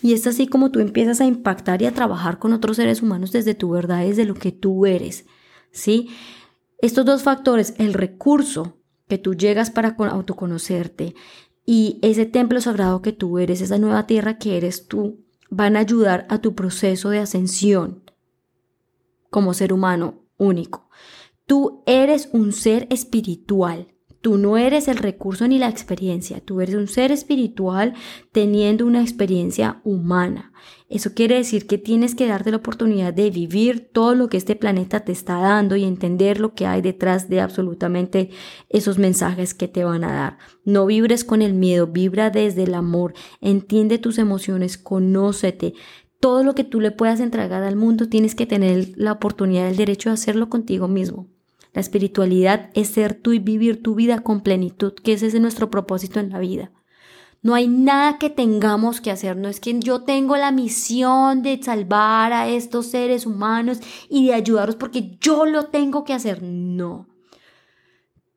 Y 0.00 0.14
es 0.14 0.26
así 0.28 0.46
como 0.46 0.70
tú 0.70 0.78
empiezas 0.78 1.20
a 1.20 1.26
impactar 1.26 1.82
y 1.82 1.86
a 1.86 1.94
trabajar 1.94 2.38
con 2.38 2.52
otros 2.52 2.76
seres 2.76 3.02
humanos 3.02 3.32
desde 3.32 3.54
tu 3.54 3.70
verdad, 3.70 4.04
desde 4.04 4.24
lo 4.24 4.34
que 4.34 4.52
tú 4.52 4.86
eres. 4.86 5.26
¿Sí? 5.72 6.08
Estos 6.82 7.04
dos 7.04 7.22
factores, 7.22 7.74
el 7.78 7.92
recurso 7.92 8.78
que 9.08 9.18
tú 9.18 9.34
llegas 9.34 9.70
para 9.70 9.96
autoconocerte 9.96 11.14
y 11.66 11.98
ese 12.02 12.26
templo 12.26 12.60
sagrado 12.60 13.02
que 13.02 13.12
tú 13.12 13.38
eres, 13.38 13.60
esa 13.60 13.78
nueva 13.78 14.06
tierra 14.06 14.38
que 14.38 14.56
eres 14.56 14.88
tú, 14.88 15.20
van 15.50 15.76
a 15.76 15.80
ayudar 15.80 16.26
a 16.30 16.38
tu 16.38 16.54
proceso 16.54 17.10
de 17.10 17.18
ascensión 17.18 18.10
como 19.28 19.52
ser 19.52 19.72
humano 19.72 20.24
único. 20.38 20.88
Tú 21.46 21.82
eres 21.86 22.28
un 22.32 22.52
ser 22.52 22.86
espiritual 22.90 23.94
Tú 24.20 24.36
no 24.36 24.58
eres 24.58 24.86
el 24.86 24.98
recurso 24.98 25.48
ni 25.48 25.58
la 25.58 25.70
experiencia, 25.70 26.40
tú 26.40 26.60
eres 26.60 26.74
un 26.74 26.88
ser 26.88 27.10
espiritual 27.10 27.94
teniendo 28.32 28.84
una 28.84 29.00
experiencia 29.00 29.80
humana. 29.82 30.52
Eso 30.90 31.14
quiere 31.14 31.36
decir 31.36 31.66
que 31.66 31.78
tienes 31.78 32.14
que 32.14 32.26
darte 32.26 32.50
la 32.50 32.58
oportunidad 32.58 33.14
de 33.14 33.30
vivir 33.30 33.88
todo 33.92 34.14
lo 34.14 34.28
que 34.28 34.36
este 34.36 34.56
planeta 34.56 35.00
te 35.00 35.12
está 35.12 35.38
dando 35.38 35.74
y 35.76 35.84
entender 35.84 36.38
lo 36.38 36.52
que 36.52 36.66
hay 36.66 36.82
detrás 36.82 37.30
de 37.30 37.40
absolutamente 37.40 38.28
esos 38.68 38.98
mensajes 38.98 39.54
que 39.54 39.68
te 39.68 39.84
van 39.84 40.04
a 40.04 40.12
dar. 40.12 40.38
No 40.66 40.84
vibres 40.84 41.24
con 41.24 41.40
el 41.40 41.54
miedo, 41.54 41.86
vibra 41.86 42.28
desde 42.28 42.64
el 42.64 42.74
amor, 42.74 43.14
entiende 43.40 43.96
tus 43.96 44.18
emociones, 44.18 44.76
conócete. 44.76 45.72
Todo 46.18 46.44
lo 46.44 46.54
que 46.54 46.64
tú 46.64 46.80
le 46.80 46.90
puedas 46.90 47.20
entregar 47.20 47.62
al 47.62 47.76
mundo 47.76 48.10
tienes 48.10 48.34
que 48.34 48.44
tener 48.44 48.92
la 48.96 49.12
oportunidad, 49.12 49.68
el 49.68 49.76
derecho 49.76 50.10
de 50.10 50.14
hacerlo 50.14 50.50
contigo 50.50 50.88
mismo. 50.88 51.28
La 51.72 51.80
espiritualidad 51.80 52.70
es 52.74 52.88
ser 52.88 53.14
tú 53.14 53.32
y 53.32 53.38
vivir 53.38 53.82
tu 53.82 53.94
vida 53.94 54.20
con 54.20 54.40
plenitud, 54.42 54.92
que 54.94 55.12
ese 55.12 55.26
es 55.26 55.40
nuestro 55.40 55.70
propósito 55.70 56.18
en 56.18 56.30
la 56.30 56.38
vida. 56.38 56.72
No 57.42 57.54
hay 57.54 57.68
nada 57.68 58.18
que 58.18 58.28
tengamos 58.28 59.00
que 59.00 59.10
hacer. 59.10 59.36
No 59.36 59.48
es 59.48 59.60
que 59.60 59.78
yo 59.80 60.02
tengo 60.02 60.36
la 60.36 60.50
misión 60.50 61.42
de 61.42 61.62
salvar 61.62 62.32
a 62.32 62.48
estos 62.48 62.86
seres 62.86 63.24
humanos 63.24 63.78
y 64.08 64.26
de 64.26 64.34
ayudarlos 64.34 64.76
porque 64.76 65.16
yo 65.20 65.46
lo 65.46 65.66
tengo 65.66 66.04
que 66.04 66.12
hacer. 66.12 66.42
No. 66.42 67.08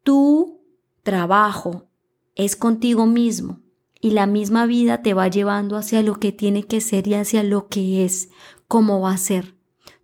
Tu 0.03 0.61
trabajo 1.03 1.89
es 2.35 2.55
contigo 2.55 3.05
mismo 3.05 3.59
y 3.99 4.11
la 4.11 4.25
misma 4.25 4.65
vida 4.65 5.01
te 5.01 5.13
va 5.13 5.27
llevando 5.27 5.75
hacia 5.75 6.01
lo 6.01 6.15
que 6.15 6.31
tiene 6.31 6.63
que 6.63 6.81
ser 6.81 7.07
y 7.07 7.13
hacia 7.13 7.43
lo 7.43 7.67
que 7.67 8.05
es, 8.05 8.29
cómo 8.67 9.01
va 9.01 9.11
a 9.11 9.17
ser. 9.17 9.55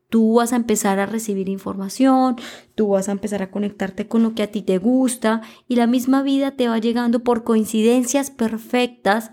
Tú 0.09 0.35
vas 0.35 0.53
a 0.53 0.55
empezar 0.55 0.99
a 0.99 1.05
recibir 1.05 1.49
información, 1.49 2.35
tú 2.73 2.89
vas 2.89 3.09
a 3.09 3.11
empezar 3.11 3.43
a 3.43 3.51
conectarte 3.51 4.07
con 4.07 4.23
lo 4.23 4.33
que 4.33 4.41
a 4.41 4.51
ti 4.51 4.63
te 4.63 4.79
gusta 4.79 5.41
y 5.67 5.75
la 5.75 5.85
misma 5.85 6.23
vida 6.23 6.51
te 6.51 6.67
va 6.67 6.79
llegando 6.79 7.19
por 7.19 7.43
coincidencias 7.43 8.31
perfectas 8.31 9.29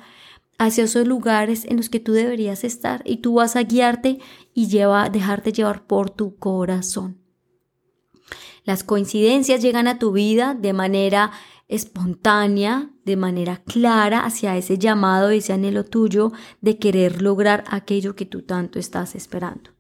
hacia 0.59 0.85
esos 0.85 1.07
lugares 1.07 1.65
en 1.65 1.79
los 1.79 1.89
que 1.89 2.01
tú 2.01 2.13
deberías 2.13 2.63
estar 2.63 3.03
y 3.07 3.19
tú 3.19 3.35
vas 3.35 3.57
a 3.57 3.63
guiarte 3.63 4.19
y 4.53 4.69
lleva, 4.69 5.09
dejarte 5.09 5.53
llevar 5.53 5.87
por 5.87 6.11
tu 6.11 6.37
corazón. 6.37 7.19
Las 8.65 8.83
coincidencias 8.83 9.63
llegan 9.63 9.89
a 9.89 9.99
tu 9.99 10.13
vida 10.13 10.55
de 10.55 10.73
manera 10.73 11.31
espontánea, 11.69 12.91
de 13.05 13.17
manera 13.17 13.63
clara 13.65 14.25
hacia 14.25 14.57
ese 14.57 14.77
llamado, 14.77 15.31
ese 15.31 15.53
anhelo 15.53 15.85
tuyo 15.85 16.33
de 16.61 16.79
querer 16.79 17.23
lograr 17.23 17.65
aquello 17.69 18.15
que 18.15 18.27
tú 18.27 18.43
tanto 18.43 18.79
estás 18.79 19.15
esperando. 19.15 19.76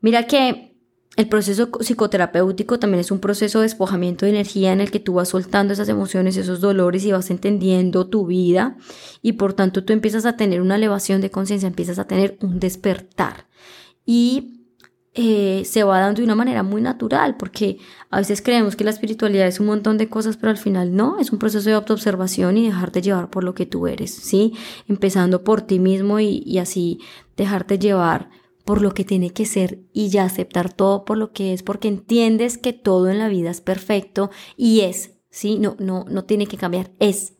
Mira 0.00 0.26
que 0.26 0.70
el 1.16 1.28
proceso 1.28 1.70
psicoterapéutico 1.70 2.78
también 2.78 3.00
es 3.00 3.10
un 3.10 3.18
proceso 3.18 3.58
de 3.58 3.64
despojamiento 3.64 4.24
de 4.24 4.30
energía 4.30 4.72
en 4.72 4.80
el 4.80 4.90
que 4.90 5.00
tú 5.00 5.14
vas 5.14 5.28
soltando 5.28 5.72
esas 5.72 5.88
emociones, 5.88 6.36
esos 6.36 6.60
dolores 6.60 7.04
y 7.04 7.12
vas 7.12 7.30
entendiendo 7.30 8.06
tu 8.06 8.26
vida 8.26 8.76
y 9.20 9.32
por 9.32 9.52
tanto 9.52 9.84
tú 9.84 9.92
empiezas 9.92 10.24
a 10.24 10.36
tener 10.36 10.60
una 10.60 10.76
elevación 10.76 11.20
de 11.20 11.30
conciencia, 11.30 11.66
empiezas 11.66 11.98
a 11.98 12.06
tener 12.06 12.38
un 12.40 12.60
despertar. 12.60 13.48
Y 14.06 14.60
eh, 15.12 15.62
se 15.66 15.82
va 15.82 15.98
dando 15.98 16.20
de 16.20 16.24
una 16.24 16.36
manera 16.36 16.62
muy 16.62 16.80
natural, 16.80 17.36
porque 17.36 17.78
a 18.10 18.18
veces 18.18 18.40
creemos 18.40 18.76
que 18.76 18.84
la 18.84 18.90
espiritualidad 18.90 19.48
es 19.48 19.58
un 19.58 19.66
montón 19.66 19.98
de 19.98 20.08
cosas, 20.08 20.36
pero 20.36 20.50
al 20.50 20.56
final 20.56 20.94
no, 20.94 21.18
es 21.18 21.32
un 21.32 21.40
proceso 21.40 21.68
de 21.68 21.74
autoobservación 21.74 22.56
y 22.56 22.66
dejarte 22.66 23.02
llevar 23.02 23.28
por 23.28 23.42
lo 23.42 23.54
que 23.54 23.66
tú 23.66 23.88
eres, 23.88 24.12
¿sí? 24.14 24.54
Empezando 24.86 25.42
por 25.42 25.62
ti 25.62 25.80
mismo 25.80 26.20
y, 26.20 26.44
y 26.46 26.58
así 26.58 27.00
dejarte 27.36 27.78
llevar 27.78 28.30
por 28.70 28.82
lo 28.82 28.94
que 28.94 29.04
tiene 29.04 29.30
que 29.30 29.46
ser 29.46 29.80
y 29.92 30.10
ya 30.10 30.22
aceptar 30.22 30.72
todo 30.72 31.04
por 31.04 31.18
lo 31.18 31.32
que 31.32 31.52
es, 31.52 31.64
porque 31.64 31.88
entiendes 31.88 32.56
que 32.56 32.72
todo 32.72 33.08
en 33.08 33.18
la 33.18 33.26
vida 33.26 33.50
es 33.50 33.60
perfecto 33.60 34.30
y 34.56 34.82
es, 34.82 35.14
¿sí? 35.28 35.58
No, 35.58 35.74
no, 35.80 36.04
no 36.08 36.22
tiene 36.24 36.46
que 36.46 36.56
cambiar, 36.56 36.92
es. 37.00 37.32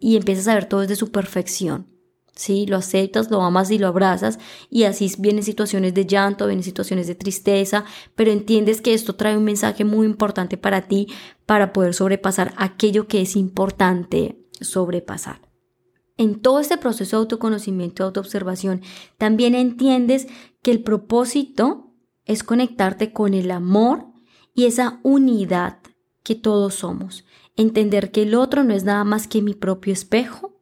Y 0.00 0.16
empiezas 0.16 0.48
a 0.48 0.54
ver 0.54 0.68
todo 0.68 0.80
desde 0.80 0.96
su 0.96 1.12
perfección. 1.12 1.86
¿sí? 2.34 2.66
Lo 2.66 2.78
aceptas, 2.78 3.30
lo 3.30 3.42
amas 3.42 3.70
y 3.70 3.78
lo 3.78 3.86
abrazas 3.86 4.40
y 4.68 4.82
así 4.82 5.08
vienen 5.20 5.44
situaciones 5.44 5.94
de 5.94 6.04
llanto, 6.04 6.48
vienen 6.48 6.64
situaciones 6.64 7.06
de 7.06 7.14
tristeza, 7.14 7.84
pero 8.16 8.32
entiendes 8.32 8.80
que 8.80 8.92
esto 8.92 9.14
trae 9.14 9.36
un 9.36 9.44
mensaje 9.44 9.84
muy 9.84 10.04
importante 10.04 10.56
para 10.56 10.88
ti 10.88 11.06
para 11.46 11.72
poder 11.72 11.94
sobrepasar 11.94 12.54
aquello 12.56 13.06
que 13.06 13.20
es 13.20 13.36
importante 13.36 14.44
sobrepasar. 14.60 15.46
En 16.16 16.40
todo 16.40 16.60
este 16.60 16.78
proceso 16.78 17.16
de 17.16 17.20
autoconocimiento 17.22 18.02
y 18.02 18.04
autoobservación, 18.04 18.82
también 19.18 19.54
entiendes 19.54 20.26
que 20.62 20.70
el 20.70 20.82
propósito 20.82 21.92
es 22.24 22.42
conectarte 22.42 23.12
con 23.12 23.34
el 23.34 23.50
amor 23.50 24.06
y 24.54 24.64
esa 24.64 25.00
unidad 25.02 25.78
que 26.22 26.34
todos 26.34 26.74
somos. 26.74 27.24
Entender 27.56 28.10
que 28.10 28.22
el 28.22 28.34
otro 28.34 28.64
no 28.64 28.74
es 28.74 28.84
nada 28.84 29.04
más 29.04 29.28
que 29.28 29.42
mi 29.42 29.54
propio 29.54 29.92
espejo, 29.92 30.56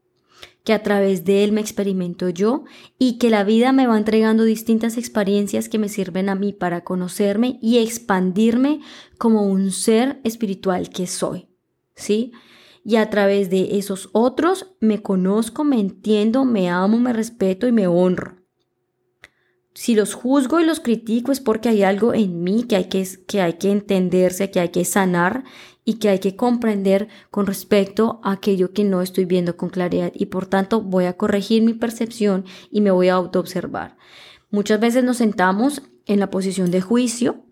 que 0.65 0.73
a 0.73 0.83
través 0.83 1.25
de 1.25 1.45
él 1.45 1.53
me 1.53 1.61
experimento 1.61 2.31
yo 2.31 2.65
y 2.99 3.19
que 3.19 3.31
la 3.31 3.45
vida 3.45 3.73
me 3.73 3.87
va 3.87 3.97
entregando 3.97 4.45
distintas 4.45 4.97
experiencias 4.97 5.69
que 5.69 5.79
me 5.79 5.89
sirven 5.89 6.29
a 6.29 6.35
mí 6.35 6.53
para 6.53 6.83
conocerme 6.85 7.59
y 7.63 7.79
expandirme 7.79 8.81
como 9.19 9.43
un 9.43 9.71
ser 9.71 10.21
espiritual 10.25 10.89
que 10.89 11.07
soy. 11.07 11.49
¿Sí? 11.95 12.33
Y 12.85 12.97
a 12.97 13.09
través 13.09 13.49
de 13.49 13.79
esos 13.79 14.11
otros 14.13 14.75
me 14.81 15.03
conozco, 15.03 15.65
me 15.65 15.81
entiendo, 15.81 16.45
me 16.45 16.69
amo, 16.69 16.99
me 16.99 17.13
respeto 17.13 17.67
y 17.67 17.73
me 17.73 17.87
honro. 17.87 18.37
Si 19.73 19.97
los 19.97 20.15
juzgo 20.15 20.61
y 20.61 20.65
los 20.65 20.79
critico 20.79 21.33
es 21.33 21.41
porque 21.41 21.69
hay 21.69 21.83
algo 21.83 22.15
en 22.15 22.45
mí 22.45 22.63
que 22.63 22.77
hay 22.77 22.85
que, 22.85 23.09
que 23.27 23.41
hay 23.41 23.55
que 23.55 23.73
entenderse, 23.73 24.51
que 24.51 24.61
hay 24.61 24.69
que 24.69 24.85
sanar 24.85 25.45
y 25.85 25.95
que 25.95 26.11
hay 26.11 26.21
que 26.21 26.37
comprender 26.37 27.09
con 27.31 27.47
respecto 27.47 28.21
a 28.23 28.33
aquello 28.33 28.73
que 28.73 28.85
no 28.85 29.03
estoy 29.03 29.25
viendo 29.25 29.57
con 29.57 29.71
claridad 29.71 30.13
y 30.15 30.27
por 30.27 30.47
tanto 30.47 30.81
voy 30.81 31.07
a 31.07 31.17
corregir 31.17 31.63
mi 31.63 31.75
percepción 31.75 32.45
y 32.71 32.83
me 32.83 32.93
voy 32.93 33.09
a 33.09 33.15
autoobservar. 33.15 33.97
Muchas 34.51 34.79
veces 34.79 35.03
nos 35.03 35.17
sentamos 35.17 35.83
en 36.07 36.21
la 36.21 36.31
posición 36.31 36.71
de 36.71 36.81
juicio, 36.81 37.45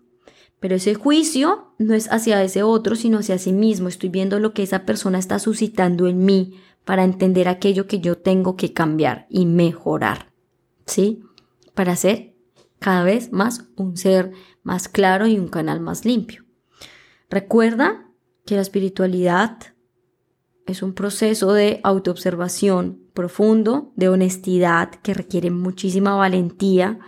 pero 0.63 0.75
ese 0.75 0.93
juicio 0.93 1.73
no 1.77 1.93
es 1.93 2.09
hacia 2.09 2.41
ese 2.41 2.63
otro, 2.63 2.95
sino 2.95 3.17
hacia 3.17 3.37
sí 3.37 3.51
mismo. 3.51 3.89
Estoy 3.89 4.07
viendo 4.07 4.39
lo 4.39 4.53
que 4.53 4.63
esa 4.63 4.85
persona 4.85 5.19
está 5.19 5.37
suscitando 5.37 6.07
en 6.07 6.23
mí 6.23 6.57
para 6.85 7.03
entender 7.03 7.49
aquello 7.49 7.85
que 7.85 7.99
yo 7.99 8.17
tengo 8.17 8.55
que 8.55 8.71
cambiar 8.71 9.27
y 9.29 9.45
mejorar. 9.45 10.31
¿Sí? 10.85 11.21
Para 11.73 11.97
ser 11.97 12.37
cada 12.79 13.03
vez 13.03 13.33
más 13.33 13.65
un 13.75 13.97
ser 13.97 14.31
más 14.63 14.87
claro 14.87 15.27
y 15.27 15.37
un 15.37 15.49
canal 15.49 15.81
más 15.81 16.05
limpio. 16.05 16.45
Recuerda 17.29 18.09
que 18.45 18.55
la 18.55 18.61
espiritualidad 18.61 19.57
es 20.65 20.81
un 20.81 20.93
proceso 20.93 21.51
de 21.51 21.81
autoobservación 21.83 23.01
profundo, 23.13 23.91
de 23.97 24.07
honestidad, 24.07 24.91
que 24.91 25.13
requiere 25.13 25.51
muchísima 25.51 26.15
valentía. 26.15 26.99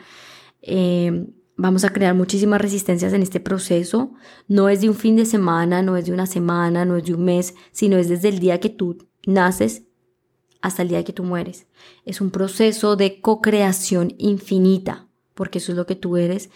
Eh, 0.61 1.25
vamos 1.57 1.83
a 1.83 1.91
crear 1.91 2.13
muchísimas 2.15 2.61
resistencias 2.61 3.13
en 3.13 3.21
este 3.21 3.39
proceso. 3.39 4.11
No 4.47 4.69
es 4.69 4.81
de 4.81 4.89
un 4.89 4.95
fin 4.95 5.15
de 5.15 5.25
semana, 5.25 5.81
no 5.81 5.97
es 5.97 6.05
de 6.05 6.13
una 6.13 6.25
semana, 6.25 6.85
no 6.85 6.97
es 6.97 7.05
de 7.05 7.13
un 7.13 7.25
mes, 7.25 7.55
sino 7.71 7.97
es 7.97 8.09
desde 8.09 8.29
el 8.29 8.39
día 8.39 8.59
que 8.59 8.69
tú 8.69 8.97
naces 9.25 9.83
hasta 10.61 10.81
el 10.81 10.89
día 10.89 11.03
que 11.03 11.13
tú 11.13 11.23
mueres. 11.23 11.67
Es 12.05 12.21
un 12.21 12.31
proceso 12.31 12.95
de 12.95 13.21
co-creación 13.21 14.13
infinita, 14.17 15.07
porque 15.33 15.59
eso 15.59 15.71
es 15.71 15.77
lo 15.77 15.85
que 15.85 15.95
tú 15.95 16.17
eres 16.17 16.49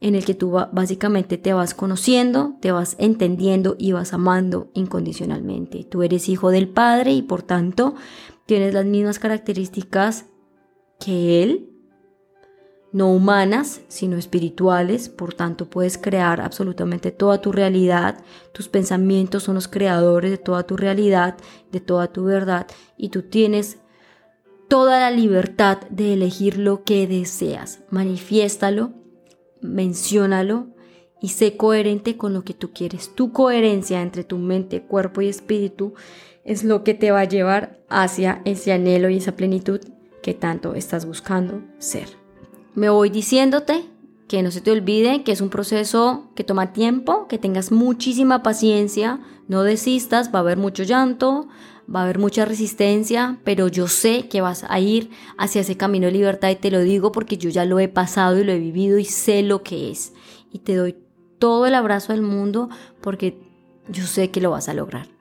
en 0.00 0.14
el 0.14 0.24
que 0.24 0.34
tú 0.34 0.50
básicamente 0.50 1.38
te 1.38 1.52
vas 1.52 1.74
conociendo, 1.74 2.56
te 2.60 2.70
vas 2.70 2.94
entendiendo 2.98 3.74
y 3.78 3.92
vas 3.92 4.12
amando 4.12 4.70
incondicionalmente. 4.74 5.84
Tú 5.84 6.02
eres 6.02 6.28
hijo 6.28 6.50
del 6.50 6.68
Padre 6.68 7.12
y 7.12 7.22
por 7.22 7.42
tanto 7.42 7.94
tienes 8.46 8.74
las 8.74 8.84
mismas 8.84 9.18
características 9.18 10.26
que 11.00 11.42
Él, 11.42 11.70
no 12.92 13.12
humanas, 13.12 13.82
sino 13.88 14.16
espirituales, 14.16 15.08
por 15.08 15.34
tanto 15.34 15.68
puedes 15.68 15.98
crear 15.98 16.40
absolutamente 16.40 17.10
toda 17.10 17.40
tu 17.40 17.52
realidad, 17.52 18.22
tus 18.52 18.68
pensamientos 18.68 19.42
son 19.42 19.56
los 19.56 19.68
creadores 19.68 20.30
de 20.30 20.38
toda 20.38 20.62
tu 20.62 20.76
realidad, 20.76 21.36
de 21.70 21.80
toda 21.80 22.08
tu 22.12 22.24
verdad, 22.24 22.66
y 22.96 23.10
tú 23.10 23.22
tienes 23.22 23.78
toda 24.68 25.00
la 25.00 25.10
libertad 25.10 25.78
de 25.90 26.14
elegir 26.14 26.58
lo 26.58 26.82
que 26.84 27.06
deseas. 27.06 27.80
Manifiéstalo 27.90 28.92
menciónalo 29.60 30.68
y 31.20 31.28
sé 31.28 31.56
coherente 31.56 32.16
con 32.16 32.32
lo 32.32 32.44
que 32.44 32.54
tú 32.54 32.72
quieres. 32.72 33.14
Tu 33.14 33.32
coherencia 33.32 34.02
entre 34.02 34.24
tu 34.24 34.38
mente, 34.38 34.82
cuerpo 34.82 35.20
y 35.20 35.28
espíritu 35.28 35.94
es 36.44 36.64
lo 36.64 36.84
que 36.84 36.94
te 36.94 37.10
va 37.10 37.20
a 37.20 37.28
llevar 37.28 37.80
hacia 37.88 38.40
ese 38.44 38.72
anhelo 38.72 39.08
y 39.10 39.18
esa 39.18 39.36
plenitud 39.36 39.80
que 40.22 40.34
tanto 40.34 40.74
estás 40.74 41.06
buscando 41.06 41.62
ser. 41.78 42.17
Me 42.74 42.90
voy 42.90 43.10
diciéndote 43.10 43.84
que 44.28 44.42
no 44.42 44.50
se 44.50 44.60
te 44.60 44.70
olvide 44.70 45.24
que 45.24 45.32
es 45.32 45.40
un 45.40 45.48
proceso 45.48 46.28
que 46.34 46.44
toma 46.44 46.72
tiempo, 46.72 47.26
que 47.28 47.38
tengas 47.38 47.72
muchísima 47.72 48.42
paciencia, 48.42 49.20
no 49.48 49.62
desistas, 49.62 50.32
va 50.32 50.40
a 50.40 50.42
haber 50.42 50.58
mucho 50.58 50.82
llanto, 50.82 51.48
va 51.92 52.00
a 52.00 52.02
haber 52.04 52.18
mucha 52.18 52.44
resistencia, 52.44 53.38
pero 53.44 53.68
yo 53.68 53.88
sé 53.88 54.28
que 54.28 54.42
vas 54.42 54.64
a 54.68 54.78
ir 54.78 55.10
hacia 55.38 55.62
ese 55.62 55.78
camino 55.78 56.06
de 56.06 56.12
libertad 56.12 56.50
y 56.50 56.56
te 56.56 56.70
lo 56.70 56.80
digo 56.80 57.10
porque 57.10 57.38
yo 57.38 57.48
ya 57.48 57.64
lo 57.64 57.80
he 57.80 57.88
pasado 57.88 58.38
y 58.38 58.44
lo 58.44 58.52
he 58.52 58.58
vivido 58.58 58.98
y 58.98 59.06
sé 59.06 59.42
lo 59.42 59.62
que 59.62 59.90
es. 59.90 60.12
Y 60.52 60.58
te 60.58 60.74
doy 60.74 60.96
todo 61.38 61.66
el 61.66 61.74
abrazo 61.74 62.12
del 62.12 62.22
mundo 62.22 62.68
porque 63.00 63.40
yo 63.88 64.04
sé 64.04 64.30
que 64.30 64.42
lo 64.42 64.50
vas 64.50 64.68
a 64.68 64.74
lograr. 64.74 65.17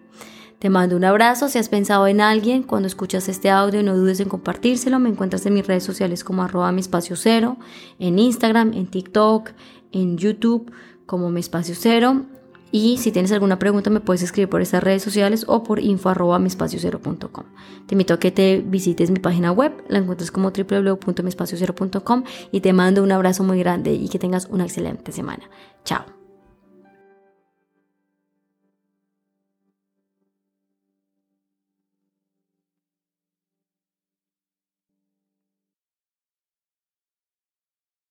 Te 0.59 0.69
mando 0.69 0.95
un 0.95 1.03
abrazo. 1.03 1.49
Si 1.49 1.59
has 1.59 1.69
pensado 1.69 2.07
en 2.07 2.19
alguien 2.19 2.63
cuando 2.63 2.87
escuchas 2.87 3.29
este 3.29 3.49
audio, 3.49 3.83
no 3.83 3.95
dudes 3.95 4.19
en 4.19 4.29
compartírselo. 4.29 4.99
Me 4.99 5.09
encuentras 5.09 5.45
en 5.45 5.53
mis 5.53 5.67
redes 5.67 5.83
sociales 5.83 6.23
como 6.23 6.41
arroba 6.41 6.71
mi 6.71 6.81
espacio 6.81 7.15
cero, 7.15 7.57
en 7.99 8.17
Instagram, 8.17 8.73
en 8.73 8.87
TikTok, 8.87 9.51
en 9.91 10.17
YouTube 10.17 10.71
como 11.05 11.29
mi 11.29 11.39
espacio 11.39 11.75
cero. 11.77 12.25
Y 12.71 12.97
si 12.97 13.11
tienes 13.11 13.31
alguna 13.31 13.59
pregunta 13.59 13.89
me 13.89 14.01
puedes 14.01 14.21
escribir 14.23 14.49
por 14.49 14.61
estas 14.61 14.83
redes 14.83 15.01
sociales 15.01 15.45
o 15.47 15.63
por 15.63 15.79
info 15.79 16.09
arroba 16.09 16.41
cero.com. 16.49 17.45
Te 17.85 17.95
invito 17.95 18.13
a 18.15 18.19
que 18.19 18.31
te 18.31 18.61
visites 18.65 19.09
mi 19.09 19.19
página 19.19 19.51
web, 19.51 19.71
la 19.87 19.99
encuentras 19.99 20.31
como 20.31 20.51
www.miespaciocero.com 20.51 22.23
y 22.51 22.59
te 22.59 22.73
mando 22.73 23.03
un 23.03 23.11
abrazo 23.11 23.43
muy 23.43 23.59
grande 23.59 23.93
y 23.93 24.09
que 24.09 24.19
tengas 24.19 24.47
una 24.51 24.65
excelente 24.65 25.11
semana. 25.13 25.49
Chao. 25.85 26.16